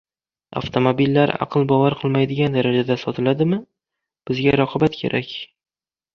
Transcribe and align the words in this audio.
Avtomobillar 0.59 1.33
aql 1.45 1.67
bovar 1.71 1.97
qilmaydigan 1.99 2.57
darajada 2.59 2.97
sotiladimi? 3.03 3.61
Bizga 4.33 4.57
raqobat 4.63 4.99
kerak 5.05 5.37